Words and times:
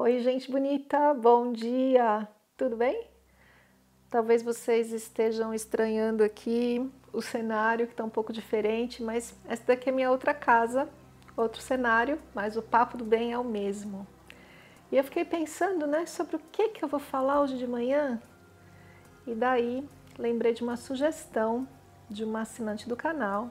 Oi, 0.00 0.20
gente 0.20 0.48
bonita, 0.48 1.12
bom 1.12 1.50
dia, 1.50 2.28
tudo 2.56 2.76
bem? 2.76 3.08
Talvez 4.08 4.44
vocês 4.44 4.92
estejam 4.92 5.52
estranhando 5.52 6.22
aqui 6.22 6.88
o 7.12 7.20
cenário 7.20 7.84
que 7.84 7.94
está 7.94 8.04
um 8.04 8.08
pouco 8.08 8.32
diferente, 8.32 9.02
mas 9.02 9.34
essa 9.48 9.64
daqui 9.66 9.88
é 9.88 9.92
minha 9.92 10.12
outra 10.12 10.32
casa, 10.32 10.88
outro 11.36 11.60
cenário, 11.60 12.16
mas 12.32 12.56
o 12.56 12.62
papo 12.62 12.96
do 12.96 13.04
bem 13.04 13.32
é 13.32 13.38
o 13.38 13.42
mesmo. 13.42 14.06
E 14.92 14.96
eu 14.96 15.02
fiquei 15.02 15.24
pensando, 15.24 15.84
né, 15.84 16.06
sobre 16.06 16.36
o 16.36 16.40
que 16.52 16.68
que 16.68 16.84
eu 16.84 16.88
vou 16.88 17.00
falar 17.00 17.40
hoje 17.40 17.58
de 17.58 17.66
manhã. 17.66 18.22
E 19.26 19.34
daí 19.34 19.84
lembrei 20.16 20.54
de 20.54 20.62
uma 20.62 20.76
sugestão 20.76 21.66
de 22.08 22.22
uma 22.22 22.42
assinante 22.42 22.88
do 22.88 22.94
canal 22.94 23.50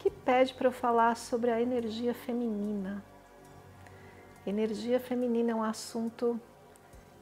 que 0.00 0.10
pede 0.10 0.52
para 0.52 0.66
eu 0.66 0.72
falar 0.72 1.16
sobre 1.16 1.52
a 1.52 1.62
energia 1.62 2.12
feminina. 2.12 3.04
Energia 4.46 5.00
feminina 5.00 5.50
é 5.50 5.54
um 5.54 5.62
assunto 5.62 6.40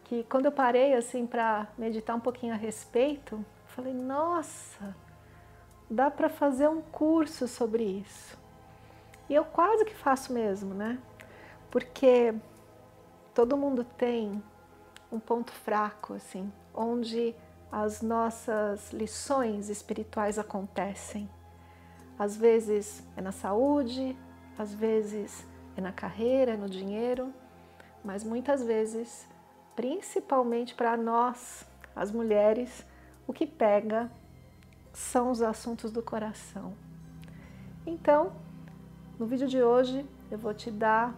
que 0.04 0.24
quando 0.24 0.44
eu 0.44 0.52
parei 0.52 0.92
assim 0.94 1.26
para 1.26 1.66
meditar 1.78 2.14
um 2.14 2.20
pouquinho 2.20 2.52
a 2.52 2.56
respeito, 2.56 3.42
falei: 3.66 3.94
"Nossa, 3.94 4.94
dá 5.90 6.10
para 6.10 6.28
fazer 6.28 6.68
um 6.68 6.82
curso 6.82 7.48
sobre 7.48 7.82
isso". 7.82 8.38
E 9.26 9.34
eu 9.34 9.44
quase 9.44 9.86
que 9.86 9.94
faço 9.94 10.34
mesmo, 10.34 10.74
né? 10.74 10.98
Porque 11.70 12.34
todo 13.34 13.56
mundo 13.56 13.84
tem 13.84 14.42
um 15.10 15.18
ponto 15.18 15.50
fraco 15.50 16.12
assim, 16.12 16.52
onde 16.74 17.34
as 17.72 18.02
nossas 18.02 18.92
lições 18.92 19.70
espirituais 19.70 20.38
acontecem. 20.38 21.28
Às 22.18 22.36
vezes 22.36 23.02
é 23.16 23.22
na 23.22 23.32
saúde, 23.32 24.14
às 24.58 24.74
vezes 24.74 25.44
é 25.76 25.80
na 25.80 25.92
carreira, 25.92 26.52
é 26.52 26.56
no 26.56 26.68
dinheiro, 26.68 27.32
mas 28.04 28.22
muitas 28.22 28.62
vezes, 28.62 29.26
principalmente 29.74 30.74
para 30.74 30.96
nós, 30.96 31.66
as 31.94 32.10
mulheres, 32.10 32.84
o 33.26 33.32
que 33.32 33.46
pega 33.46 34.10
são 34.92 35.30
os 35.30 35.42
assuntos 35.42 35.90
do 35.90 36.02
coração. 36.02 36.74
Então, 37.86 38.32
no 39.18 39.26
vídeo 39.26 39.46
de 39.46 39.62
hoje 39.62 40.04
eu 40.30 40.38
vou 40.38 40.54
te 40.54 40.70
dar 40.70 41.14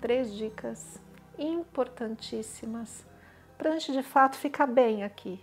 três 0.00 0.32
dicas 0.34 1.00
importantíssimas 1.38 3.04
para 3.56 3.70
a 3.70 3.72
gente 3.72 3.92
de 3.92 4.02
fato 4.02 4.36
ficar 4.36 4.66
bem 4.66 5.02
aqui, 5.02 5.42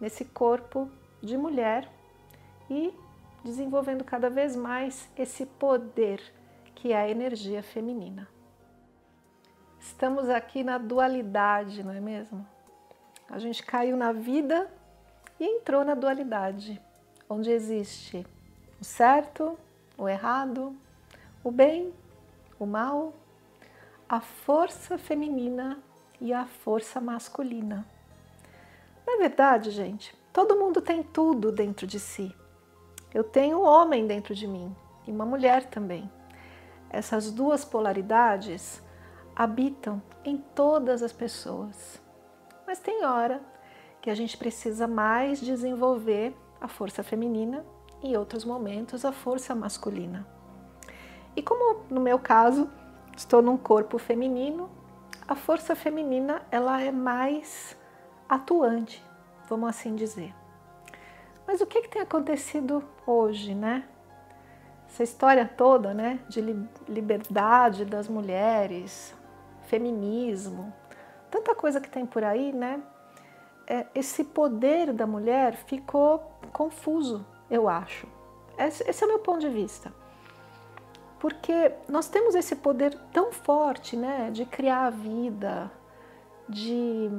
nesse 0.00 0.24
corpo 0.24 0.90
de 1.22 1.36
mulher 1.36 1.90
e 2.68 2.92
desenvolvendo 3.44 4.04
cada 4.04 4.28
vez 4.28 4.54
mais 4.54 5.08
esse 5.16 5.46
poder 5.46 6.20
que 6.76 6.92
é 6.92 6.96
a 6.96 7.08
energia 7.08 7.62
feminina. 7.62 8.28
Estamos 9.80 10.28
aqui 10.28 10.62
na 10.62 10.78
dualidade, 10.78 11.82
não 11.82 11.92
é 11.92 12.00
mesmo? 12.00 12.46
A 13.28 13.38
gente 13.38 13.64
caiu 13.64 13.96
na 13.96 14.12
vida 14.12 14.70
e 15.40 15.44
entrou 15.44 15.84
na 15.84 15.94
dualidade, 15.94 16.80
onde 17.28 17.50
existe 17.50 18.26
o 18.80 18.84
certo, 18.84 19.58
o 19.96 20.08
errado, 20.08 20.76
o 21.42 21.50
bem, 21.50 21.92
o 22.58 22.66
mal, 22.66 23.14
a 24.08 24.20
força 24.20 24.98
feminina 24.98 25.78
e 26.20 26.32
a 26.32 26.44
força 26.44 27.00
masculina. 27.00 27.86
Na 29.06 29.16
verdade, 29.16 29.70
gente, 29.70 30.14
todo 30.32 30.56
mundo 30.56 30.82
tem 30.82 31.02
tudo 31.02 31.50
dentro 31.50 31.86
de 31.86 31.98
si. 31.98 32.34
Eu 33.14 33.24
tenho 33.24 33.60
um 33.60 33.64
homem 33.64 34.06
dentro 34.06 34.34
de 34.34 34.46
mim 34.46 34.76
e 35.06 35.10
uma 35.10 35.24
mulher 35.24 35.64
também 35.64 36.10
essas 36.96 37.30
duas 37.30 37.64
polaridades 37.64 38.82
habitam 39.34 40.02
em 40.24 40.38
todas 40.38 41.02
as 41.02 41.12
pessoas. 41.12 42.00
Mas 42.66 42.78
tem 42.78 43.04
hora 43.04 43.42
que 44.00 44.08
a 44.08 44.14
gente 44.14 44.36
precisa 44.36 44.88
mais 44.88 45.40
desenvolver 45.40 46.34
a 46.60 46.66
força 46.66 47.02
feminina 47.02 47.64
e 48.02 48.12
em 48.12 48.16
outros 48.16 48.44
momentos 48.44 49.04
a 49.04 49.12
força 49.12 49.54
masculina. 49.54 50.26
E 51.36 51.42
como 51.42 51.84
no 51.90 52.00
meu 52.00 52.18
caso, 52.18 52.68
estou 53.14 53.42
num 53.42 53.58
corpo 53.58 53.98
feminino, 53.98 54.70
a 55.28 55.34
força 55.34 55.76
feminina 55.76 56.42
ela 56.50 56.80
é 56.80 56.90
mais 56.90 57.76
atuante, 58.26 59.04
vamos 59.48 59.68
assim 59.68 59.94
dizer. 59.94 60.34
Mas 61.46 61.60
o 61.60 61.66
que, 61.66 61.82
que 61.82 61.88
tem 61.88 62.00
acontecido 62.00 62.82
hoje, 63.06 63.54
né? 63.54 63.86
Essa 64.96 65.04
história 65.04 65.44
toda 65.44 65.92
né, 65.92 66.18
de 66.26 66.40
liberdade 66.88 67.84
das 67.84 68.08
mulheres, 68.08 69.14
feminismo, 69.66 70.72
tanta 71.30 71.54
coisa 71.54 71.82
que 71.82 71.90
tem 71.90 72.06
por 72.06 72.24
aí, 72.24 72.50
né? 72.50 72.82
É, 73.66 73.86
esse 73.94 74.24
poder 74.24 74.94
da 74.94 75.06
mulher 75.06 75.54
ficou 75.54 76.32
confuso, 76.50 77.26
eu 77.50 77.68
acho. 77.68 78.06
Esse, 78.56 79.04
é 79.04 79.06
o 79.06 79.08
meu 79.08 79.18
ponto 79.18 79.40
de 79.40 79.50
vista. 79.50 79.92
Porque 81.18 81.72
nós 81.86 82.08
temos 82.08 82.34
esse 82.34 82.56
poder 82.56 82.98
tão 83.12 83.32
forte, 83.32 83.98
né, 83.98 84.30
de 84.30 84.46
criar 84.46 84.86
a 84.86 84.90
vida, 84.90 85.70
de 86.48 87.10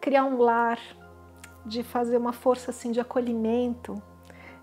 criar 0.00 0.24
um 0.24 0.38
lar, 0.38 0.78
de 1.66 1.82
fazer 1.82 2.16
uma 2.16 2.32
força 2.32 2.70
assim 2.70 2.90
de 2.90 3.00
acolhimento, 3.00 4.00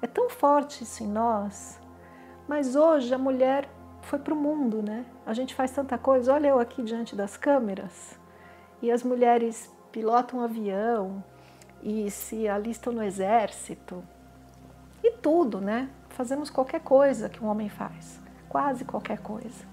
é 0.04 0.08
tão 0.08 0.30
forte 0.30 0.84
isso 0.84 1.02
em 1.02 1.08
nós, 1.08 1.80
mas 2.46 2.76
hoje 2.76 3.14
a 3.14 3.18
mulher 3.18 3.70
foi 4.02 4.20
para 4.20 4.34
o 4.34 4.38
mundo, 4.38 4.84
né? 4.84 5.06
A 5.26 5.34
gente 5.34 5.56
faz 5.56 5.72
tanta 5.72 5.98
coisa. 5.98 6.34
Olha 6.34 6.50
eu 6.50 6.60
aqui 6.60 6.84
diante 6.84 7.16
das 7.16 7.38
câmeras 7.38 8.20
e 8.82 8.92
as 8.92 9.02
mulheres 9.02 9.72
pilotam 9.94 10.42
um 10.42 10.44
avião 10.44 11.24
e 11.82 12.12
se 12.12 12.50
alistam 12.50 12.92
no 12.92 13.02
exército 13.02 14.04
e 15.02 15.10
tudo, 15.10 15.62
né? 15.62 15.90
Fazemos 16.10 16.50
qualquer 16.50 16.82
coisa 16.82 17.30
que 17.30 17.42
um 17.42 17.48
homem 17.48 17.70
faz, 17.70 18.22
quase 18.50 18.84
qualquer 18.84 19.20
coisa. 19.20 19.66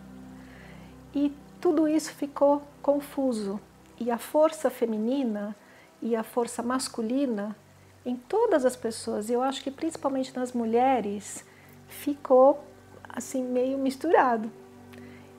E 1.13 1.37
tudo 1.61 1.89
isso 1.89 2.13
ficou 2.15 2.63
confuso 2.81 3.61
e 3.99 4.13
a 4.13 4.17
força 4.17 4.71
feminina 4.71 5.57
e 6.01 6.15
a 6.15 6.23
força 6.23 6.63
masculina 6.63 7.57
em 8.05 8.17
todas 8.17 8.65
as 8.65 8.77
pessoas, 8.77 9.29
e 9.29 9.33
eu 9.33 9.43
acho 9.43 9.63
que 9.63 9.71
principalmente 9.71 10.35
nas 10.35 10.53
mulheres, 10.53 11.45
ficou 11.89 12.65
assim 13.09 13.43
meio 13.43 13.77
misturado. 13.79 14.51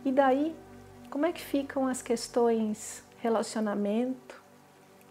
E 0.06 0.12
daí, 0.12 0.56
como 1.10 1.26
é 1.26 1.32
que 1.32 1.42
ficam 1.42 1.88
as 1.88 2.02
questões 2.02 3.04
relacionamento, 3.22 4.42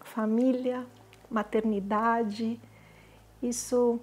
família, 0.03 0.85
maternidade, 1.29 2.59
isso 3.41 3.99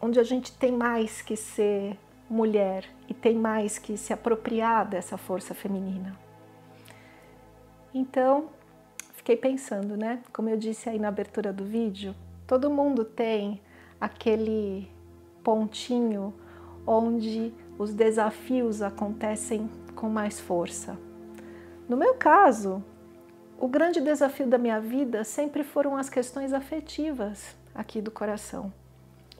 onde 0.00 0.20
a 0.20 0.22
gente 0.22 0.52
tem 0.52 0.70
mais 0.70 1.22
que 1.22 1.36
ser 1.36 1.98
mulher 2.28 2.84
e 3.08 3.14
tem 3.14 3.34
mais 3.34 3.78
que 3.78 3.96
se 3.96 4.12
apropriar 4.12 4.86
dessa 4.86 5.16
força 5.16 5.54
feminina. 5.54 6.16
Então, 7.92 8.50
fiquei 9.14 9.36
pensando, 9.36 9.96
né? 9.96 10.22
Como 10.32 10.48
eu 10.48 10.56
disse 10.56 10.88
aí 10.88 10.98
na 10.98 11.08
abertura 11.08 11.52
do 11.52 11.64
vídeo, 11.64 12.14
Todo 12.50 12.68
mundo 12.68 13.04
tem 13.04 13.62
aquele 14.00 14.90
pontinho 15.40 16.34
onde 16.84 17.54
os 17.78 17.94
desafios 17.94 18.82
acontecem 18.82 19.70
com 19.94 20.08
mais 20.08 20.40
força. 20.40 20.98
No 21.88 21.96
meu 21.96 22.14
caso, 22.14 22.82
o 23.56 23.68
grande 23.68 24.00
desafio 24.00 24.48
da 24.48 24.58
minha 24.58 24.80
vida 24.80 25.22
sempre 25.22 25.62
foram 25.62 25.96
as 25.96 26.10
questões 26.10 26.52
afetivas 26.52 27.54
aqui 27.72 28.02
do 28.02 28.10
coração. 28.10 28.72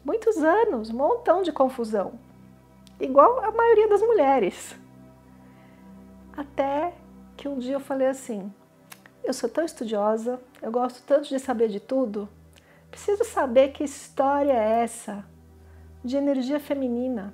Muitos 0.04 0.36
anos, 0.36 0.90
um 0.90 0.96
montão 0.96 1.42
de 1.42 1.50
confusão, 1.50 2.12
igual 3.00 3.40
a 3.44 3.50
maioria 3.50 3.88
das 3.88 4.02
mulheres. 4.02 4.76
Até 6.36 6.94
que 7.36 7.48
um 7.48 7.58
dia 7.58 7.74
eu 7.74 7.80
falei 7.80 8.06
assim: 8.06 8.54
eu 9.24 9.34
sou 9.34 9.50
tão 9.50 9.64
estudiosa, 9.64 10.40
eu 10.62 10.70
gosto 10.70 11.02
tanto 11.04 11.28
de 11.28 11.40
saber 11.40 11.66
de 11.66 11.80
tudo, 11.80 12.28
Preciso 12.90 13.24
saber 13.24 13.68
que 13.68 13.84
história 13.84 14.52
é 14.52 14.82
essa 14.82 15.24
de 16.04 16.16
energia 16.16 16.58
feminina 16.58 17.32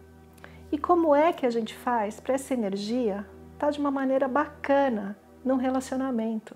e 0.70 0.76
como 0.76 1.14
é 1.14 1.32
que 1.32 1.46
a 1.46 1.50
gente 1.50 1.74
faz 1.74 2.20
para 2.20 2.34
essa 2.34 2.52
energia 2.52 3.26
estar 3.54 3.66
tá 3.66 3.70
de 3.70 3.78
uma 3.78 3.90
maneira 3.90 4.28
bacana 4.28 5.16
num 5.44 5.56
relacionamento. 5.56 6.54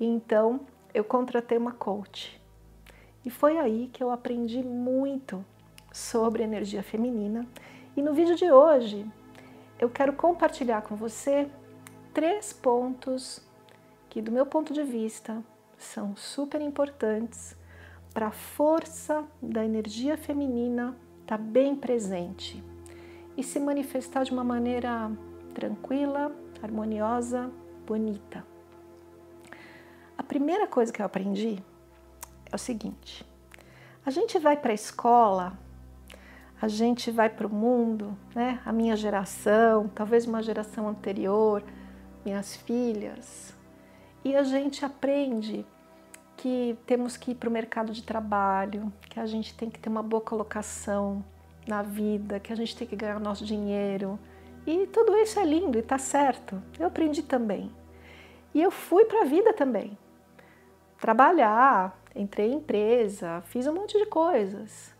Então 0.00 0.66
eu 0.92 1.04
contratei 1.04 1.56
uma 1.56 1.72
coach. 1.72 2.40
E 3.24 3.30
foi 3.30 3.58
aí 3.58 3.88
que 3.92 4.02
eu 4.02 4.10
aprendi 4.10 4.62
muito 4.64 5.44
sobre 5.92 6.42
energia 6.42 6.82
feminina. 6.82 7.46
E 7.96 8.02
no 8.02 8.12
vídeo 8.12 8.34
de 8.34 8.50
hoje 8.50 9.06
eu 9.78 9.88
quero 9.88 10.14
compartilhar 10.14 10.82
com 10.82 10.96
você 10.96 11.48
três 12.12 12.52
pontos 12.52 13.40
que, 14.10 14.20
do 14.20 14.32
meu 14.32 14.44
ponto 14.44 14.72
de 14.72 14.82
vista, 14.82 15.42
são 15.78 16.16
super 16.16 16.60
importantes 16.60 17.56
para 18.12 18.28
a 18.28 18.30
força 18.30 19.24
da 19.40 19.64
energia 19.64 20.16
feminina 20.16 20.96
estar 21.22 21.38
tá 21.38 21.42
bem 21.42 21.74
presente 21.74 22.62
e 23.36 23.42
se 23.42 23.58
manifestar 23.58 24.24
de 24.24 24.32
uma 24.32 24.44
maneira 24.44 25.10
tranquila, 25.54 26.30
harmoniosa, 26.62 27.50
bonita. 27.86 28.44
A 30.16 30.22
primeira 30.22 30.66
coisa 30.66 30.92
que 30.92 31.00
eu 31.00 31.06
aprendi 31.06 31.62
é 32.50 32.54
o 32.54 32.58
seguinte: 32.58 33.26
a 34.04 34.10
gente 34.10 34.38
vai 34.38 34.56
para 34.56 34.72
a 34.72 34.74
escola, 34.74 35.58
a 36.60 36.68
gente 36.68 37.10
vai 37.10 37.30
para 37.30 37.46
o 37.46 37.50
mundo, 37.50 38.16
né? 38.34 38.60
A 38.64 38.72
minha 38.72 38.94
geração, 38.94 39.88
talvez 39.88 40.26
uma 40.26 40.42
geração 40.42 40.86
anterior, 40.86 41.62
minhas 42.24 42.54
filhas, 42.56 43.56
e 44.24 44.36
a 44.36 44.42
gente 44.42 44.84
aprende 44.84 45.66
que 46.42 46.76
temos 46.84 47.16
que 47.16 47.30
ir 47.30 47.34
para 47.36 47.48
o 47.48 47.52
mercado 47.52 47.92
de 47.92 48.02
trabalho, 48.02 48.92
que 49.08 49.20
a 49.20 49.26
gente 49.26 49.54
tem 49.54 49.70
que 49.70 49.78
ter 49.78 49.88
uma 49.88 50.02
boa 50.02 50.20
colocação 50.20 51.24
na 51.68 51.82
vida, 51.82 52.40
que 52.40 52.52
a 52.52 52.56
gente 52.56 52.76
tem 52.76 52.84
que 52.84 52.96
ganhar 52.96 53.20
nosso 53.20 53.44
dinheiro. 53.44 54.18
E 54.66 54.88
tudo 54.88 55.16
isso 55.18 55.38
é 55.38 55.44
lindo 55.44 55.78
e 55.78 55.80
está 55.80 55.98
certo. 55.98 56.60
Eu 56.80 56.88
aprendi 56.88 57.22
também. 57.22 57.70
E 58.52 58.60
eu 58.60 58.72
fui 58.72 59.04
para 59.04 59.20
a 59.20 59.24
vida 59.24 59.52
também. 59.52 59.96
Trabalhar, 60.98 61.96
entrei 62.12 62.50
em 62.50 62.56
empresa, 62.56 63.40
fiz 63.42 63.68
um 63.68 63.74
monte 63.74 63.96
de 63.96 64.06
coisas. 64.06 64.92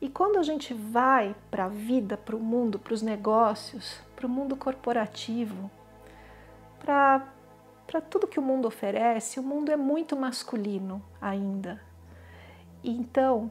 E 0.00 0.08
quando 0.08 0.38
a 0.38 0.44
gente 0.44 0.72
vai 0.72 1.34
para 1.50 1.64
a 1.64 1.68
vida, 1.68 2.16
para 2.16 2.36
o 2.36 2.40
mundo, 2.40 2.78
para 2.78 2.94
os 2.94 3.02
negócios, 3.02 4.00
para 4.14 4.28
o 4.28 4.30
mundo 4.30 4.54
corporativo, 4.54 5.68
para 6.78 7.26
para 7.88 8.02
tudo 8.02 8.26
que 8.26 8.38
o 8.38 8.42
mundo 8.42 8.68
oferece, 8.68 9.40
o 9.40 9.42
mundo 9.42 9.72
é 9.72 9.76
muito 9.76 10.14
masculino 10.14 11.02
ainda. 11.18 11.80
Então, 12.84 13.50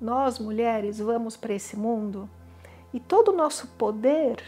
nós 0.00 0.40
mulheres 0.40 0.98
vamos 0.98 1.36
para 1.36 1.54
esse 1.54 1.76
mundo 1.76 2.28
e 2.92 2.98
todo 2.98 3.28
o 3.28 3.36
nosso 3.36 3.68
poder 3.68 4.42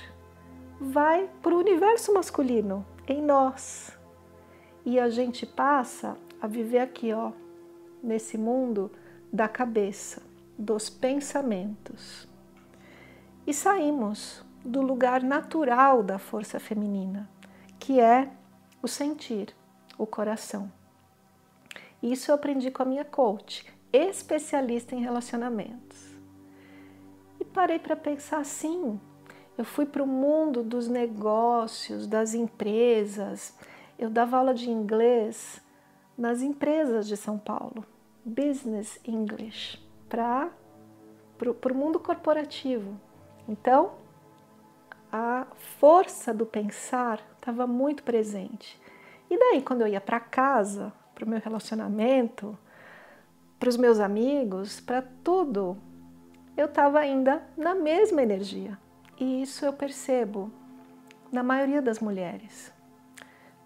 vai 0.81 1.31
para 1.41 1.55
o 1.55 1.59
universo 1.59 2.13
masculino, 2.13 2.85
em 3.07 3.23
nós. 3.23 3.97
E 4.85 4.99
a 4.99 5.09
gente 5.09 5.47
passa 5.47 6.17
a 6.43 6.49
viver 6.49 6.81
aqui, 6.81 7.13
ó, 7.13 7.31
nesse 8.03 8.37
mundo 8.37 8.91
da 9.33 9.47
cabeça, 9.47 10.23
dos 10.59 10.91
pensamentos. 10.91 12.27
E 13.47 13.55
saímos 13.55 14.45
do 14.65 14.83
lugar 14.83 15.23
natural 15.23 16.03
da 16.03 16.19
força 16.19 16.59
feminina, 16.59 17.31
que 17.79 18.01
é 18.01 18.29
o 18.83 18.89
sentir, 18.89 19.55
o 19.99 20.07
coração. 20.07 20.73
Isso 22.03 22.31
eu 22.31 22.35
aprendi 22.35 22.71
com 22.71 22.83
a 22.83 22.87
minha 22.87 23.05
coach, 23.05 23.67
especialista 23.93 24.95
em 24.95 25.01
relacionamentos. 25.01 26.17
E 27.39 27.45
parei 27.45 27.79
para 27.79 27.97
pensar 27.97 28.39
assim. 28.39 28.99
Eu 29.59 29.65
fui 29.65 29.85
para 29.85 30.03
o 30.03 30.07
mundo 30.07 30.63
dos 30.63 30.89
negócios, 30.89 32.07
das 32.07 32.33
empresas. 32.33 33.55
Eu 33.99 34.09
dava 34.09 34.39
aula 34.39 34.55
de 34.55 34.71
inglês 34.71 35.61
nas 36.17 36.41
empresas 36.41 37.07
de 37.07 37.17
São 37.17 37.39
Paulo, 37.39 37.85
Business 38.25 38.99
English, 39.05 39.79
para 40.09 40.51
o 41.43 41.75
mundo 41.75 41.99
corporativo. 42.01 42.99
Então, 43.49 43.93
a 45.13 45.47
força 45.79 46.33
do 46.33 46.47
pensar 46.47 47.21
estava 47.41 47.67
muito 47.67 48.03
presente. 48.03 48.81
E 49.29 49.39
daí, 49.39 49.63
quando 49.63 49.81
eu 49.81 49.89
ia 49.89 50.01
para 50.01 50.21
casa, 50.21 50.93
para 51.15 51.25
o 51.25 51.29
meu 51.29 51.41
relacionamento, 51.41 52.57
para 53.59 53.69
os 53.69 53.77
meus 53.77 53.99
amigos, 53.99 54.81
para 54.81 55.03
tudo, 55.25 55.77
eu 56.57 56.67
estava 56.67 56.99
ainda 56.99 57.43
na 57.57 57.75
mesma 57.75 58.23
energia. 58.23 58.79
E 59.19 59.43
isso 59.43 59.65
eu 59.65 59.73
percebo 59.73 60.53
na 61.33 61.43
maioria 61.43 61.81
das 61.81 61.99
mulheres. 61.99 62.73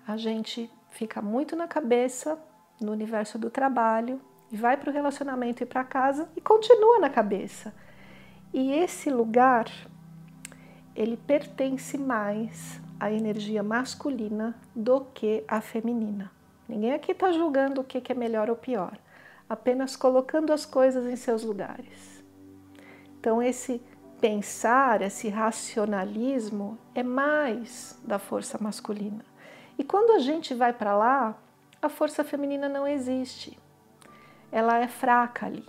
A 0.07 0.17
gente 0.17 0.71
fica 0.91 1.21
muito 1.21 1.57
na 1.57 1.67
cabeça, 1.67 2.39
no 2.81 2.93
universo 2.93 3.39
do 3.39 3.51
trabalho, 3.51 4.21
e 4.53 4.57
vai 4.57 4.77
para 4.77 4.91
o 4.91 4.93
relacionamento 4.93 5.63
e 5.63 5.67
para 5.67 5.83
casa 5.83 6.29
e 6.37 6.41
continua 6.41 7.01
na 7.01 7.11
cabeça. 7.11 7.75
E 8.53 8.73
esse 8.73 9.11
lugar 9.11 9.67
ele 10.95 11.17
pertence 11.17 11.99
mais 11.99 12.81
à 13.05 13.13
energia 13.13 13.63
masculina 13.63 14.55
do 14.75 15.03
que 15.13 15.45
à 15.47 15.61
feminina. 15.61 16.33
Ninguém 16.67 16.95
aqui 16.95 17.13
está 17.13 17.31
julgando 17.31 17.83
o 17.83 17.85
que 17.85 18.11
é 18.11 18.15
melhor 18.15 18.49
ou 18.49 18.57
pior, 18.57 18.97
apenas 19.47 19.95
colocando 19.95 20.55
as 20.55 20.65
coisas 20.65 21.05
em 21.05 21.15
seus 21.15 21.43
lugares. 21.43 22.25
Então, 23.21 23.43
esse 23.43 23.83
pensar, 24.23 25.03
esse 25.03 25.29
racionalismo 25.29 26.79
é 26.95 27.03
mais 27.03 28.01
da 28.03 28.19
força 28.19 28.57
masculina. 28.59 29.23
E 29.79 29.85
quando 29.85 30.13
a 30.13 30.19
gente 30.19 30.55
vai 30.55 30.73
para 30.73 30.97
lá, 30.97 31.37
a 31.83 31.91
força 31.91 32.25
feminina 32.25 32.71
não 32.71 32.87
existe. 32.87 33.59
Ela 34.51 34.79
é 34.79 34.89
fraca 34.89 35.45
ali. 35.45 35.69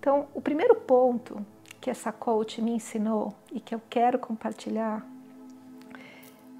Então, 0.00 0.28
o 0.32 0.40
primeiro 0.40 0.76
ponto 0.76 1.44
que 1.78 1.90
essa 1.90 2.10
coach 2.10 2.62
me 2.62 2.70
ensinou 2.70 3.34
e 3.52 3.60
que 3.60 3.74
eu 3.74 3.82
quero 3.90 4.18
compartilhar 4.18 5.06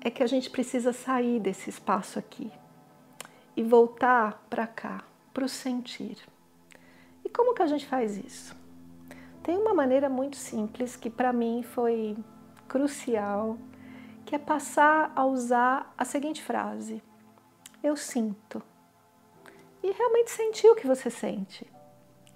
é 0.01 0.11
que 0.11 0.23
a 0.23 0.27
gente 0.27 0.51
precisa 0.51 0.93
sair 0.93 1.41
desse 1.41 1.71
espaço 1.71 2.19
aqui 2.19 2.51
e 3.57 3.63
voltar 3.63 4.45
para 4.49 4.67
cá, 4.67 5.03
para 5.35 5.45
o 5.45 5.49
sentir. 5.49 6.17
E 7.25 7.29
como 7.29 7.55
que 7.55 7.63
a 7.63 7.67
gente 7.67 7.87
faz 7.87 8.17
isso? 8.17 8.57
Tem 9.43 9.57
uma 9.57 9.75
maneira 9.75 10.09
muito 10.09 10.37
simples 10.37 10.95
que 10.95 11.11
para 11.11 11.33
mim 11.33 11.63
foi 11.63 12.17
crucial, 12.69 13.59
que 14.25 14.35
é 14.35 14.39
passar 14.39 15.11
a 15.17 15.25
usar 15.25 15.93
a 15.97 16.05
seguinte 16.05 16.43
frase: 16.43 17.03
Eu 17.83 17.97
sinto. 17.97 18.63
E 19.83 19.91
realmente 19.91 20.31
sentir 20.31 20.69
o 20.69 20.75
que 20.75 20.87
você 20.87 21.09
sente. 21.09 21.67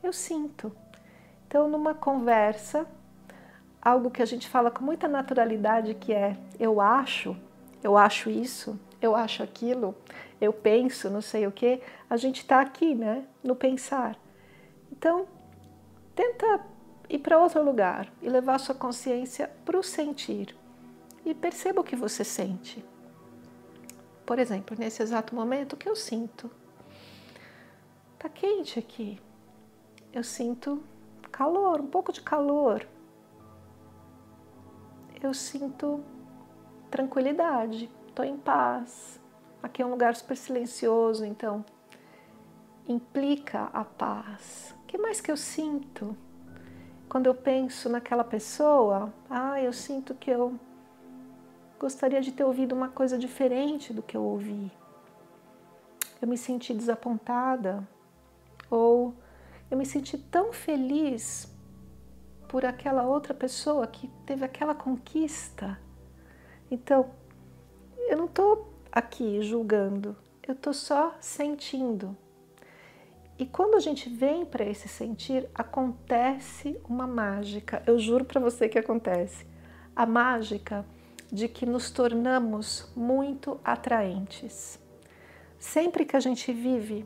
Eu 0.03 0.13
sinto. 0.13 0.75
Então, 1.47 1.69
numa 1.69 1.95
conversa, 1.95 2.87
algo 3.81 4.11
que 4.11 4.23
a 4.23 4.25
gente 4.25 4.49
fala 4.49 4.71
com 4.71 4.83
muita 4.85 5.07
naturalidade 5.07 5.95
que 5.95 6.13
é 6.13 6.37
eu 6.59 6.81
acho, 6.81 7.37
eu 7.83 7.97
acho 7.97 8.31
isso, 8.31 8.79
eu 9.01 9.17
acho 9.17 9.43
aquilo, 9.43 9.95
eu 10.41 10.53
penso, 10.53 11.11
não 11.11 11.21
sei 11.21 11.47
o 11.47 11.53
que, 11.53 11.81
a 12.09 12.17
gente 12.17 12.43
está 12.43 12.61
aqui, 12.61 12.95
né, 12.95 13.27
no 13.43 13.57
pensar. 13.57 14.17
Então, 14.91 15.27
tenta 16.15 16.65
ir 17.09 17.19
para 17.19 17.39
outro 17.39 17.62
lugar 17.62 18.12
e 18.23 18.29
levar 18.29 18.59
sua 18.59 18.75
consciência 18.75 19.51
para 19.65 19.79
o 19.79 19.83
sentir 19.83 20.57
e 21.25 21.35
perceba 21.35 21.81
o 21.81 21.85
que 21.85 21.97
você 21.97 22.25
sente. 22.25 22.85
Por 24.25 24.39
exemplo, 24.39 24.77
nesse 24.79 25.03
exato 25.03 25.35
momento, 25.35 25.75
o 25.75 25.77
que 25.77 25.89
eu 25.89 25.97
sinto? 25.97 26.51
Tá 28.19 28.29
quente 28.29 28.79
aqui. 28.79 29.21
Eu 30.12 30.23
sinto 30.23 30.83
calor, 31.31 31.81
um 31.81 31.87
pouco 31.87 32.12
de 32.12 32.21
calor. 32.21 32.87
Eu 35.21 35.35
sinto 35.35 36.05
tranquilidade, 36.93 37.91
estou 38.07 38.23
em 38.25 38.37
paz. 38.37 39.19
Aqui 39.63 39.81
é 39.81 39.87
um 39.87 39.91
lugar 39.91 40.15
super 40.15 40.37
silencioso, 40.37 41.25
então 41.25 41.65
implica 42.87 43.71
a 43.73 43.83
paz. 43.83 44.75
O 44.83 44.87
que 44.87 44.99
mais 44.99 45.19
que 45.19 45.31
eu 45.31 45.37
sinto? 45.37 46.15
Quando 47.09 47.27
eu 47.27 47.35
penso 47.35 47.89
naquela 47.89 48.23
pessoa, 48.23 49.13
ah, 49.31 49.61
eu 49.61 49.73
sinto 49.73 50.15
que 50.15 50.31
eu 50.31 50.59
gostaria 51.81 52.21
de 52.21 52.31
ter 52.31 52.45
ouvido 52.45 52.75
uma 52.75 52.89
coisa 52.89 53.19
diferente 53.19 53.93
do 53.93 54.03
que 54.03 54.17
eu 54.17 54.23
ouvi. 54.23 54.71
Eu 56.21 56.29
me 56.29 56.37
senti 56.37 56.75
desapontada 56.75 57.89
ou 58.71 59.15
eu 59.71 59.79
me 59.79 59.87
senti 59.87 60.19
tão 60.19 60.53
feliz 60.53 61.51
por 62.49 62.67
aquela 62.67 63.05
outra 63.05 63.33
pessoa 63.33 63.87
que 63.87 64.09
teve 64.27 64.45
aquela 64.45 64.75
conquista. 64.75 65.79
Então, 66.73 67.11
eu 68.09 68.17
não 68.17 68.25
estou 68.25 68.73
aqui 68.91 69.43
julgando, 69.43 70.17
eu 70.49 70.55
estou 70.55 70.73
só 70.73 71.14
sentindo. 71.21 72.17
E 73.38 73.45
quando 73.45 73.75
a 73.75 73.79
gente 73.79 74.09
vem 74.09 74.47
para 74.47 74.64
esse 74.64 74.88
sentir, 74.88 75.47
acontece 75.55 76.81
uma 76.88 77.07
mágica. 77.07 77.83
Eu 77.87 77.99
juro 77.99 78.25
para 78.25 78.41
você 78.41 78.71
que 78.71 78.79
acontece. 78.79 79.45
A 79.95 80.07
mágica 80.07 80.87
de 81.31 81.47
que 81.47 81.67
nos 81.67 81.91
tornamos 81.91 82.91
muito 82.97 83.61
atraentes. 83.62 84.81
Sempre 85.59 86.07
que 86.07 86.17
a 86.17 86.21
gente 86.21 86.55
vive 86.55 87.05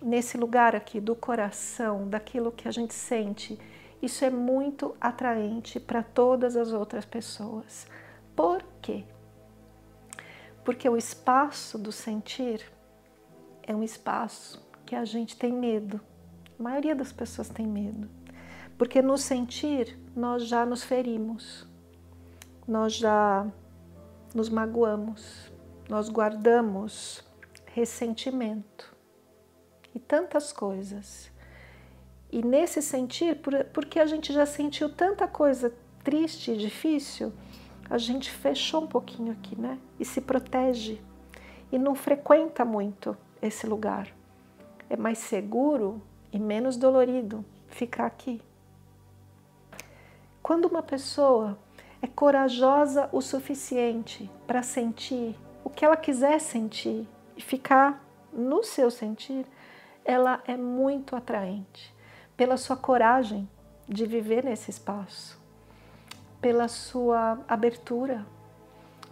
nesse 0.00 0.38
lugar 0.38 0.76
aqui 0.76 1.00
do 1.00 1.16
coração, 1.16 2.08
daquilo 2.08 2.52
que 2.52 2.68
a 2.68 2.70
gente 2.70 2.94
sente, 2.94 3.58
isso 4.00 4.24
é 4.24 4.30
muito 4.30 4.94
atraente 5.00 5.80
para 5.80 6.04
todas 6.04 6.56
as 6.56 6.72
outras 6.72 7.04
pessoas. 7.04 7.84
Por 8.38 8.62
quê? 8.80 9.04
Porque 10.64 10.88
o 10.88 10.96
espaço 10.96 11.76
do 11.76 11.90
sentir 11.90 12.64
é 13.64 13.74
um 13.74 13.82
espaço 13.82 14.64
que 14.86 14.94
a 14.94 15.04
gente 15.04 15.36
tem 15.36 15.52
medo. 15.52 16.00
A 16.56 16.62
maioria 16.62 16.94
das 16.94 17.10
pessoas 17.10 17.48
tem 17.48 17.66
medo. 17.66 18.08
Porque 18.78 19.02
no 19.02 19.18
sentir 19.18 19.98
nós 20.14 20.46
já 20.46 20.64
nos 20.64 20.84
ferimos, 20.84 21.66
nós 22.64 22.94
já 22.94 23.44
nos 24.32 24.48
magoamos, 24.48 25.50
nós 25.88 26.08
guardamos 26.08 27.24
ressentimento 27.66 28.94
e 29.92 29.98
tantas 29.98 30.52
coisas. 30.52 31.28
E 32.30 32.40
nesse 32.40 32.80
sentir, 32.82 33.40
porque 33.72 33.98
a 33.98 34.06
gente 34.06 34.32
já 34.32 34.46
sentiu 34.46 34.94
tanta 34.94 35.26
coisa 35.26 35.74
triste 36.04 36.52
e 36.52 36.56
difícil, 36.56 37.32
a 37.90 37.98
gente 37.98 38.30
fechou 38.30 38.82
um 38.82 38.86
pouquinho 38.86 39.32
aqui, 39.32 39.58
né? 39.58 39.78
E 39.98 40.04
se 40.04 40.20
protege 40.20 41.00
e 41.72 41.78
não 41.78 41.94
frequenta 41.94 42.64
muito 42.64 43.16
esse 43.40 43.66
lugar. 43.66 44.08
É 44.90 44.96
mais 44.96 45.18
seguro 45.18 46.00
e 46.32 46.38
menos 46.38 46.76
dolorido 46.76 47.44
ficar 47.68 48.06
aqui. 48.06 48.40
Quando 50.42 50.66
uma 50.66 50.82
pessoa 50.82 51.58
é 52.00 52.06
corajosa 52.06 53.08
o 53.12 53.20
suficiente 53.20 54.30
para 54.46 54.62
sentir 54.62 55.36
o 55.64 55.70
que 55.70 55.84
ela 55.84 55.96
quiser 55.96 56.40
sentir 56.40 57.06
e 57.36 57.42
ficar 57.42 58.02
no 58.32 58.62
seu 58.62 58.90
sentir, 58.90 59.44
ela 60.04 60.42
é 60.46 60.56
muito 60.56 61.14
atraente 61.14 61.94
pela 62.36 62.56
sua 62.56 62.76
coragem 62.76 63.48
de 63.86 64.06
viver 64.06 64.44
nesse 64.44 64.70
espaço, 64.70 65.38
pela 66.40 66.68
sua 66.68 67.40
abertura, 67.48 68.26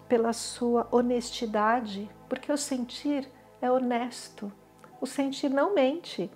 pela 0.09 0.33
sua 0.33 0.87
honestidade, 0.90 2.09
porque 2.28 2.52
o 2.52 2.56
sentir 2.56 3.28
é 3.61 3.71
honesto. 3.71 4.52
O 5.00 5.06
sentir 5.06 5.50
não 5.50 5.75
mente. 5.75 6.30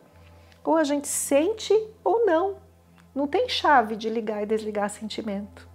Ou 0.64 0.76
a 0.76 0.85
gente 0.85 1.09
sente 1.09 1.73
ou 2.04 2.26
não. 2.26 2.56
Não 3.14 3.26
tem 3.26 3.49
chave 3.49 3.97
de 3.97 4.09
ligar 4.09 4.42
e 4.42 4.47
desligar 4.47 4.90
sentimento. 4.90 5.68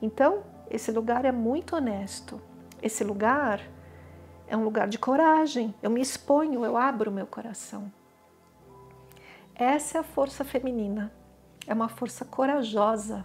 Então, 0.00 0.44
esse 0.70 0.92
lugar 0.92 1.24
é 1.24 1.32
muito 1.32 1.76
honesto. 1.76 2.40
Esse 2.80 3.02
lugar 3.02 3.60
é 4.46 4.56
um 4.56 4.64
lugar 4.64 4.88
de 4.88 4.98
coragem. 4.98 5.74
Eu 5.82 5.90
me 5.90 6.00
exponho, 6.00 6.64
eu 6.64 6.76
abro 6.76 7.10
meu 7.10 7.26
coração. 7.26 7.92
Essa 9.54 9.98
é 9.98 10.00
a 10.00 10.04
força 10.04 10.44
feminina. 10.44 11.12
É 11.66 11.74
uma 11.74 11.88
força 11.88 12.24
corajosa 12.24 13.24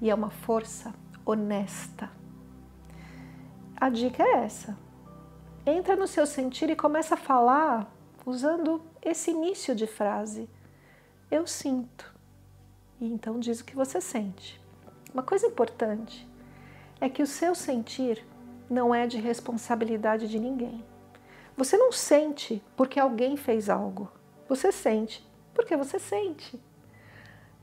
e 0.00 0.10
é 0.10 0.14
uma 0.14 0.30
força 0.30 0.94
honesta. 1.24 2.10
A 3.76 3.88
dica 3.88 4.22
é 4.22 4.44
essa. 4.44 4.76
Entra 5.64 5.96
no 5.96 6.06
seu 6.06 6.26
sentir 6.26 6.70
e 6.70 6.76
começa 6.76 7.14
a 7.14 7.18
falar 7.18 7.92
usando 8.24 8.80
esse 9.02 9.30
início 9.30 9.74
de 9.74 9.86
frase. 9.86 10.48
Eu 11.30 11.46
sinto 11.46 12.16
e 13.00 13.06
então 13.06 13.38
diz 13.38 13.60
o 13.60 13.64
que 13.64 13.76
você 13.76 14.00
sente. 14.00 14.60
Uma 15.12 15.22
coisa 15.22 15.46
importante 15.46 16.26
é 17.00 17.08
que 17.08 17.22
o 17.22 17.26
seu 17.26 17.54
sentir 17.54 18.24
não 18.68 18.94
é 18.94 19.06
de 19.06 19.18
responsabilidade 19.18 20.28
de 20.28 20.38
ninguém. 20.38 20.84
Você 21.56 21.76
não 21.76 21.92
sente 21.92 22.62
porque 22.76 22.98
alguém 22.98 23.36
fez 23.36 23.68
algo. 23.68 24.10
Você 24.48 24.72
sente 24.72 25.26
porque 25.54 25.76
você 25.76 25.98
sente. 25.98 26.60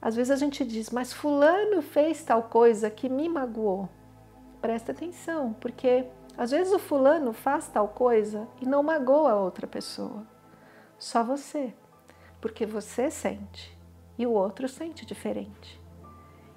Às 0.03 0.17
vezes 0.17 0.31
a 0.31 0.35
gente 0.35 0.65
diz, 0.65 0.89
mas 0.89 1.13
Fulano 1.13 1.81
fez 1.81 2.21
tal 2.25 2.43
coisa 2.43 2.89
que 2.89 3.07
me 3.07 3.29
magoou. 3.29 3.87
Presta 4.59 4.91
atenção, 4.91 5.53
porque 5.61 6.05
às 6.37 6.51
vezes 6.51 6.73
o 6.73 6.77
Fulano 6.77 7.31
faz 7.31 7.69
tal 7.69 7.87
coisa 7.87 8.45
e 8.61 8.65
não 8.65 8.83
magoa 8.83 9.31
a 9.31 9.39
outra 9.39 9.65
pessoa. 9.65 10.27
Só 10.99 11.23
você, 11.23 11.73
porque 12.41 12.65
você 12.65 13.09
sente 13.09 13.79
e 14.17 14.27
o 14.27 14.31
outro 14.31 14.67
sente 14.67 15.05
diferente. 15.05 15.81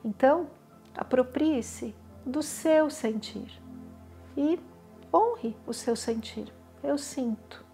Então, 0.04 0.50
aproprie-se 0.96 1.94
do 2.24 2.42
seu 2.42 2.90
sentir 2.90 3.62
e 4.36 4.58
honre 5.14 5.56
o 5.64 5.72
seu 5.72 5.94
sentir. 5.94 6.52
Eu 6.82 6.98
sinto. 6.98 7.64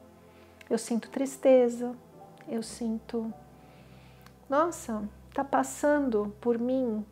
Eu 0.68 0.76
sinto 0.76 1.08
tristeza, 1.08 1.96
eu 2.46 2.62
sinto. 2.62 3.32
Nossa, 4.50 5.08
está 5.32 5.42
passando 5.42 6.36
por 6.42 6.58
mim 6.58 7.04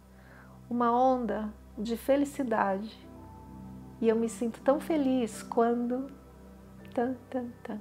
uma 0.68 0.92
onda 0.92 1.50
de 1.76 1.96
felicidade. 1.96 2.94
E 3.98 4.08
eu 4.08 4.14
me 4.14 4.28
sinto 4.28 4.60
tão 4.60 4.78
feliz 4.78 5.42
quando. 5.42 6.06
Tan, 6.94 7.14
tan, 7.30 7.48
tan. 7.62 7.80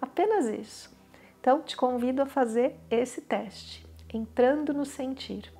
Apenas 0.00 0.46
isso. 0.46 0.94
Então, 1.40 1.62
te 1.62 1.76
convido 1.76 2.20
a 2.20 2.26
fazer 2.26 2.78
esse 2.90 3.22
teste 3.22 3.86
entrando 4.12 4.74
no 4.74 4.84
sentir. 4.84 5.50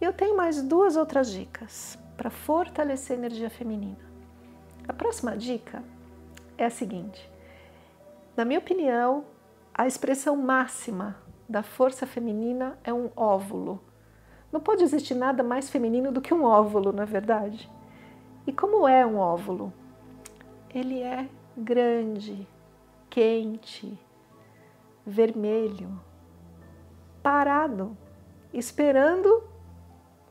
Eu 0.00 0.12
tenho 0.12 0.36
mais 0.36 0.60
duas 0.62 0.96
outras 0.96 1.30
dicas 1.30 1.98
para 2.16 2.30
fortalecer 2.30 3.16
a 3.16 3.20
energia 3.20 3.50
feminina. 3.50 4.10
A 4.88 4.92
próxima 4.92 5.36
dica 5.36 5.84
é 6.58 6.64
a 6.64 6.70
seguinte: 6.70 7.30
na 8.36 8.44
minha 8.44 8.58
opinião, 8.58 9.24
a 9.72 9.86
expressão 9.86 10.36
máxima 10.36 11.16
da 11.50 11.64
força 11.64 12.06
feminina 12.06 12.78
é 12.84 12.94
um 12.94 13.10
óvulo. 13.16 13.80
Não 14.52 14.60
pode 14.60 14.84
existir 14.84 15.16
nada 15.16 15.42
mais 15.42 15.68
feminino 15.68 16.12
do 16.12 16.20
que 16.20 16.32
um 16.32 16.44
óvulo, 16.44 16.92
não 16.92 17.02
é 17.02 17.06
verdade? 17.06 17.68
E 18.46 18.52
como 18.52 18.86
é 18.86 19.04
um 19.04 19.18
óvulo? 19.18 19.72
Ele 20.72 21.02
é 21.02 21.28
grande, 21.56 22.46
quente, 23.10 23.98
vermelho, 25.04 26.00
parado, 27.20 27.96
esperando 28.54 29.42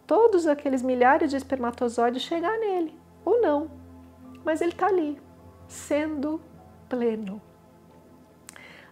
todos 0.08 0.48
aqueles 0.48 0.82
milhares 0.82 1.32
de 1.32 1.36
espermatozoides 1.36 2.22
chegar 2.22 2.58
nele, 2.60 2.98
ou 3.26 3.42
não. 3.42 3.70
Mas 4.46 4.62
ele 4.62 4.72
está 4.72 4.88
ali, 4.88 5.22
sendo 5.68 6.40
pleno. 6.88 7.42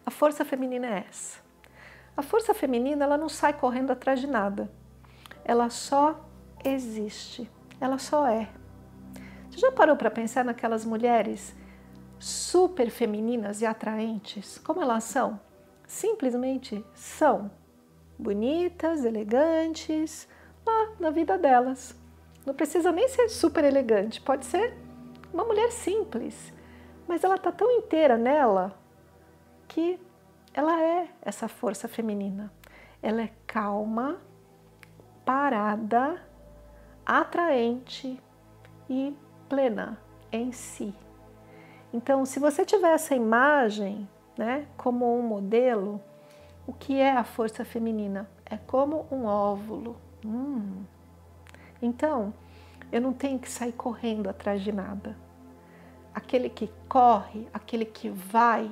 A 0.05 0.11
força 0.11 0.43
feminina 0.43 0.87
é 0.87 1.05
essa. 1.09 1.46
A 2.17 2.23
força 2.23 2.51
feminina 2.51 3.05
ela 3.05 3.15
não 3.15 3.29
sai 3.29 3.53
correndo 3.53 3.91
atrás 3.91 4.19
de 4.19 4.25
nada. 4.25 4.71
Ela 5.45 5.69
só 5.69 6.19
existe. 6.65 7.47
Ela 7.79 7.99
só 7.99 8.27
é. 8.27 8.49
Você 9.51 9.59
já 9.59 9.71
parou 9.71 9.95
para 9.95 10.09
pensar 10.09 10.43
naquelas 10.43 10.83
mulheres 10.83 11.55
super 12.19 12.89
femininas 12.89 13.61
e 13.61 13.67
atraentes? 13.67 14.57
Como 14.57 14.81
elas 14.81 15.03
são? 15.03 15.39
Simplesmente 15.85 16.83
são 16.95 17.51
bonitas, 18.17 19.05
elegantes, 19.05 20.27
lá 20.65 20.89
na 20.99 21.11
vida 21.11 21.37
delas. 21.37 21.95
Não 22.43 22.53
precisa 22.53 22.91
nem 22.91 23.07
ser 23.07 23.29
super 23.29 23.63
elegante, 23.63 24.19
pode 24.19 24.45
ser 24.45 24.75
uma 25.31 25.45
mulher 25.45 25.71
simples, 25.71 26.51
mas 27.07 27.23
ela 27.23 27.35
está 27.35 27.51
tão 27.51 27.69
inteira 27.71 28.17
nela 28.17 28.77
que 29.67 29.99
ela 30.57 30.81
é 30.81 31.07
essa 31.21 31.47
força 31.47 31.87
feminina. 31.87 32.51
Ela 32.99 33.21
é 33.21 33.31
calma, 33.45 34.17
parada, 35.23 36.19
atraente 37.05 38.19
e 38.89 39.15
plena 39.47 39.99
em 40.31 40.51
si. 40.51 40.95
Então, 41.93 42.25
se 42.25 42.39
você 42.39 42.65
tiver 42.65 42.91
essa 42.91 43.13
imagem, 43.13 44.09
né, 44.35 44.67
como 44.75 45.15
um 45.15 45.21
modelo, 45.21 46.01
o 46.65 46.73
que 46.73 46.99
é 46.99 47.11
a 47.11 47.23
força 47.23 47.63
feminina? 47.63 48.27
É 48.43 48.57
como 48.57 49.05
um 49.11 49.25
óvulo. 49.25 49.95
Hum. 50.25 50.85
Então, 51.79 52.33
eu 52.91 52.99
não 52.99 53.13
tenho 53.13 53.37
que 53.37 53.47
sair 53.47 53.73
correndo 53.73 54.27
atrás 54.27 54.63
de 54.63 54.71
nada. 54.71 55.15
Aquele 56.15 56.49
que 56.49 56.67
corre, 56.89 57.47
aquele 57.53 57.85
que 57.85 58.09
vai, 58.09 58.71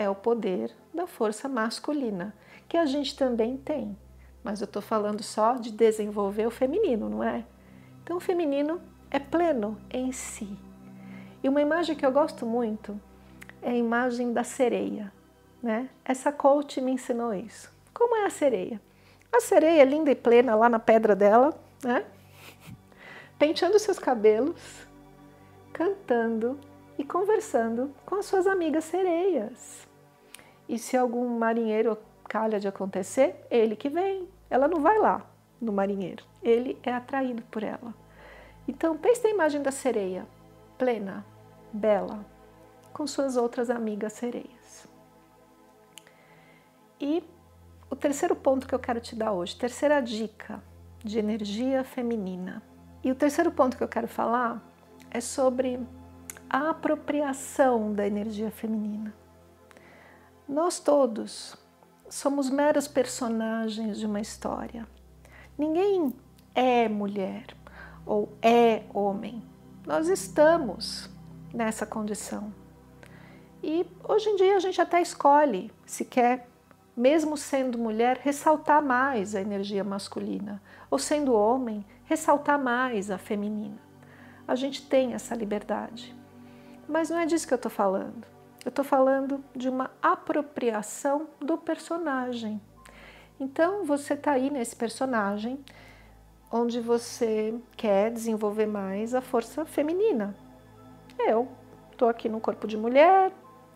é 0.00 0.08
o 0.08 0.14
poder 0.14 0.74
da 0.94 1.06
força 1.06 1.46
masculina, 1.46 2.34
que 2.66 2.78
a 2.78 2.86
gente 2.86 3.14
também 3.14 3.58
tem. 3.58 3.94
Mas 4.42 4.62
eu 4.62 4.64
estou 4.64 4.80
falando 4.80 5.22
só 5.22 5.56
de 5.56 5.70
desenvolver 5.70 6.46
o 6.46 6.50
feminino, 6.50 7.10
não 7.10 7.22
é? 7.22 7.44
Então, 8.02 8.16
o 8.16 8.20
feminino 8.20 8.80
é 9.10 9.18
pleno 9.18 9.78
em 9.90 10.10
si. 10.10 10.56
E 11.42 11.48
uma 11.50 11.60
imagem 11.60 11.94
que 11.94 12.06
eu 12.06 12.10
gosto 12.10 12.46
muito 12.46 12.98
é 13.60 13.72
a 13.72 13.76
imagem 13.76 14.32
da 14.32 14.42
sereia. 14.42 15.12
Né? 15.62 15.90
Essa 16.02 16.32
coach 16.32 16.80
me 16.80 16.92
ensinou 16.92 17.34
isso. 17.34 17.70
Como 17.92 18.16
é 18.16 18.24
a 18.24 18.30
sereia? 18.30 18.80
A 19.30 19.38
sereia 19.38 19.82
é 19.82 19.84
linda 19.84 20.10
e 20.10 20.16
plena 20.16 20.54
lá 20.54 20.70
na 20.70 20.78
pedra 20.78 21.14
dela, 21.14 21.54
né? 21.84 22.06
penteando 23.38 23.78
seus 23.78 23.98
cabelos, 23.98 24.86
cantando 25.74 26.58
e 26.96 27.04
conversando 27.04 27.94
com 28.06 28.14
as 28.14 28.24
suas 28.24 28.46
amigas 28.46 28.84
sereias. 28.84 29.89
E 30.70 30.78
se 30.78 30.96
algum 30.96 31.36
marinheiro 31.36 31.98
calha 32.28 32.60
de 32.60 32.68
acontecer, 32.68 33.44
ele 33.50 33.74
que 33.74 33.88
vem. 33.88 34.28
Ela 34.48 34.68
não 34.68 34.80
vai 34.80 35.00
lá 35.00 35.26
no 35.60 35.72
marinheiro, 35.72 36.24
ele 36.40 36.78
é 36.84 36.92
atraído 36.92 37.42
por 37.50 37.64
ela. 37.64 37.92
Então 38.68 38.96
pense 38.96 39.24
na 39.24 39.30
imagem 39.30 39.60
da 39.62 39.72
sereia, 39.72 40.24
plena, 40.78 41.26
bela, 41.72 42.24
com 42.92 43.04
suas 43.04 43.36
outras 43.36 43.68
amigas 43.68 44.12
sereias. 44.12 44.86
E 47.00 47.24
o 47.90 47.96
terceiro 47.96 48.36
ponto 48.36 48.68
que 48.68 48.74
eu 48.74 48.78
quero 48.78 49.00
te 49.00 49.16
dar 49.16 49.32
hoje, 49.32 49.56
terceira 49.56 50.00
dica 50.00 50.62
de 51.02 51.18
energia 51.18 51.82
feminina. 51.82 52.62
E 53.02 53.10
o 53.10 53.16
terceiro 53.16 53.50
ponto 53.50 53.76
que 53.76 53.82
eu 53.82 53.88
quero 53.88 54.06
falar 54.06 54.62
é 55.10 55.20
sobre 55.20 55.80
a 56.48 56.70
apropriação 56.70 57.92
da 57.92 58.06
energia 58.06 58.52
feminina. 58.52 59.12
Nós 60.50 60.80
todos 60.80 61.56
somos 62.08 62.50
meros 62.50 62.88
personagens 62.88 64.00
de 64.00 64.04
uma 64.04 64.20
história. 64.20 64.84
Ninguém 65.56 66.12
é 66.56 66.88
mulher 66.88 67.46
ou 68.04 68.32
é 68.42 68.82
homem. 68.92 69.44
Nós 69.86 70.08
estamos 70.08 71.08
nessa 71.54 71.86
condição. 71.86 72.52
E 73.62 73.86
hoje 74.02 74.28
em 74.28 74.34
dia 74.34 74.56
a 74.56 74.58
gente 74.58 74.80
até 74.80 75.00
escolhe 75.00 75.70
se 75.86 76.04
quer, 76.04 76.48
mesmo 76.96 77.36
sendo 77.36 77.78
mulher, 77.78 78.18
ressaltar 78.20 78.82
mais 78.82 79.36
a 79.36 79.40
energia 79.40 79.84
masculina, 79.84 80.60
ou 80.90 80.98
sendo 80.98 81.32
homem, 81.32 81.86
ressaltar 82.06 82.58
mais 82.60 83.08
a 83.08 83.18
feminina. 83.18 83.78
A 84.48 84.56
gente 84.56 84.84
tem 84.84 85.12
essa 85.12 85.32
liberdade. 85.32 86.12
Mas 86.88 87.08
não 87.08 87.20
é 87.20 87.24
disso 87.26 87.46
que 87.46 87.54
eu 87.54 87.56
estou 87.56 87.70
falando. 87.70 88.39
Eu 88.64 88.68
estou 88.68 88.84
falando 88.84 89.42
de 89.56 89.68
uma 89.68 89.90
apropriação 90.02 91.28
do 91.40 91.56
personagem. 91.56 92.60
Então 93.38 93.84
você 93.84 94.14
está 94.14 94.32
aí 94.32 94.50
nesse 94.50 94.76
personagem 94.76 95.64
onde 96.52 96.80
você 96.80 97.54
quer 97.76 98.10
desenvolver 98.10 98.66
mais 98.66 99.14
a 99.14 99.20
força 99.20 99.64
feminina. 99.64 100.34
Eu 101.18 101.48
estou 101.92 102.08
aqui 102.08 102.28
no 102.28 102.40
corpo 102.40 102.66
de 102.66 102.76
mulher, 102.76 103.32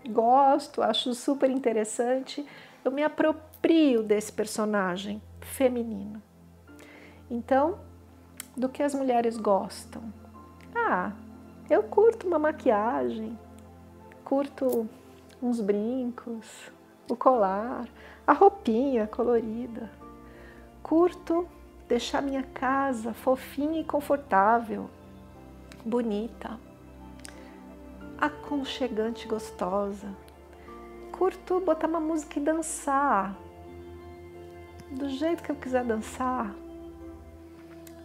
gosto, 0.08 0.82
acho 0.82 1.14
super 1.14 1.50
interessante, 1.50 2.44
eu 2.84 2.90
me 2.90 3.02
aproprio 3.02 4.02
desse 4.02 4.32
personagem 4.32 5.22
feminino. 5.40 6.22
Então, 7.30 7.78
do 8.56 8.68
que 8.68 8.82
as 8.82 8.94
mulheres 8.94 9.36
gostam? 9.36 10.02
Ah, 10.74 11.12
eu 11.70 11.82
curto 11.84 12.26
uma 12.26 12.38
maquiagem, 12.38 13.38
curto 14.24 14.88
uns 15.42 15.60
brincos, 15.60 16.72
o 17.08 17.14
colar, 17.14 17.86
a 18.26 18.32
roupinha 18.32 19.06
colorida. 19.06 19.90
Curto 20.82 21.46
deixar 21.86 22.22
minha 22.22 22.42
casa 22.42 23.12
fofinha 23.12 23.80
e 23.80 23.84
confortável, 23.84 24.88
bonita, 25.84 26.58
aconchegante 28.18 29.26
e 29.26 29.28
gostosa. 29.28 30.08
Curto 31.12 31.60
botar 31.60 31.86
uma 31.86 32.00
música 32.00 32.38
e 32.38 32.42
dançar, 32.42 33.36
do 34.90 35.08
jeito 35.08 35.42
que 35.42 35.50
eu 35.50 35.56
quiser 35.56 35.84
dançar. 35.84 36.54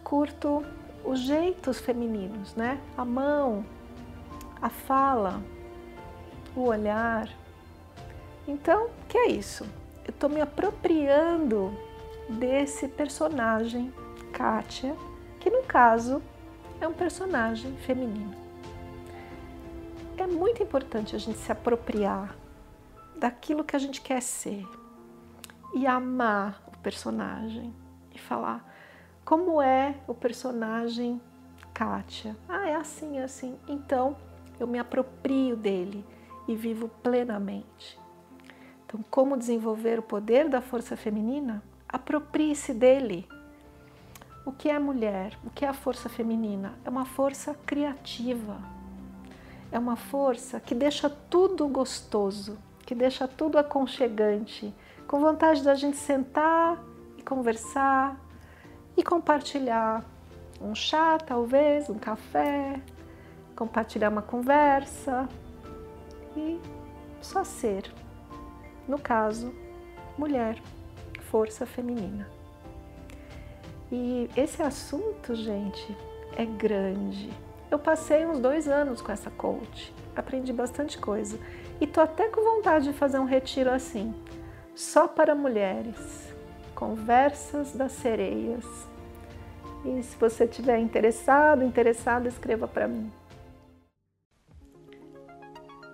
Curto 0.04 0.64
os 1.04 1.20
jeitos 1.20 1.80
femininos, 1.80 2.54
né? 2.54 2.80
A 2.96 3.04
mão, 3.04 3.64
a 4.60 4.68
fala, 4.68 5.42
o 6.54 6.62
olhar. 6.62 7.28
Então, 8.46 8.86
o 8.86 9.06
que 9.08 9.16
é 9.16 9.28
isso? 9.28 9.64
Eu 10.04 10.10
estou 10.10 10.28
me 10.28 10.40
apropriando 10.40 11.72
desse 12.28 12.88
personagem, 12.88 13.92
Kátia, 14.32 14.96
que 15.38 15.50
no 15.50 15.62
caso 15.62 16.22
é 16.80 16.88
um 16.88 16.92
personagem 16.92 17.76
feminino. 17.78 18.34
É 20.16 20.26
muito 20.26 20.62
importante 20.62 21.16
a 21.16 21.18
gente 21.18 21.38
se 21.38 21.50
apropriar 21.50 22.36
daquilo 23.16 23.64
que 23.64 23.76
a 23.76 23.78
gente 23.78 24.00
quer 24.00 24.20
ser 24.20 24.66
e 25.74 25.86
amar 25.86 26.62
o 26.66 26.78
personagem 26.78 27.74
e 28.14 28.18
falar 28.18 28.64
como 29.24 29.62
é 29.62 29.94
o 30.06 30.14
personagem 30.14 31.20
Kátia. 31.72 32.36
Ah, 32.48 32.68
é 32.68 32.74
assim, 32.74 33.18
é 33.18 33.22
assim. 33.22 33.56
Então 33.68 34.16
eu 34.58 34.66
me 34.66 34.78
aproprio 34.78 35.56
dele 35.56 36.04
e 36.50 36.56
vivo 36.56 36.88
plenamente. 37.02 37.98
Então, 38.84 39.04
como 39.08 39.36
desenvolver 39.36 40.00
o 40.00 40.02
poder 40.02 40.48
da 40.48 40.60
força 40.60 40.96
feminina? 40.96 41.62
Aproprie-se 41.88 42.74
dele. 42.74 43.28
O 44.44 44.50
que 44.50 44.68
é 44.68 44.78
mulher? 44.78 45.38
O 45.44 45.50
que 45.50 45.64
é 45.64 45.68
a 45.68 45.72
força 45.72 46.08
feminina? 46.08 46.74
É 46.84 46.90
uma 46.90 47.04
força 47.04 47.54
criativa. 47.64 48.58
É 49.70 49.78
uma 49.78 49.94
força 49.94 50.58
que 50.58 50.74
deixa 50.74 51.08
tudo 51.08 51.68
gostoso, 51.68 52.58
que 52.84 52.96
deixa 52.96 53.28
tudo 53.28 53.56
aconchegante, 53.56 54.74
com 55.06 55.20
vontade 55.20 55.62
da 55.62 55.76
gente 55.76 55.96
sentar 55.96 56.82
e 57.16 57.22
conversar 57.22 58.18
e 58.96 59.04
compartilhar 59.04 60.04
um 60.60 60.74
chá, 60.74 61.16
talvez, 61.18 61.88
um 61.88 61.98
café, 61.98 62.80
compartilhar 63.54 64.08
uma 64.08 64.22
conversa 64.22 65.28
e 66.36 66.60
só 67.20 67.44
ser. 67.44 67.92
No 68.86 68.98
caso, 68.98 69.52
mulher, 70.16 70.60
força 71.30 71.64
feminina. 71.66 72.28
E 73.92 74.28
esse 74.36 74.62
assunto, 74.62 75.34
gente, 75.34 75.96
é 76.36 76.44
grande. 76.44 77.30
Eu 77.70 77.78
passei 77.78 78.26
uns 78.26 78.38
dois 78.38 78.68
anos 78.68 79.00
com 79.00 79.12
essa 79.12 79.30
coach, 79.30 79.94
aprendi 80.14 80.52
bastante 80.52 80.98
coisa 80.98 81.38
e 81.80 81.86
tô 81.86 82.00
até 82.00 82.28
com 82.28 82.42
vontade 82.42 82.86
de 82.86 82.92
fazer 82.92 83.18
um 83.18 83.24
retiro 83.24 83.70
assim, 83.70 84.14
só 84.74 85.06
para 85.06 85.34
mulheres, 85.34 86.32
conversas 86.74 87.72
das 87.72 87.92
sereias. 87.92 88.64
E 89.84 90.02
se 90.02 90.16
você 90.16 90.46
tiver 90.46 90.78
interessado, 90.78 91.64
interessada, 91.64 92.28
escreva 92.28 92.68
para 92.68 92.86
mim. 92.86 93.10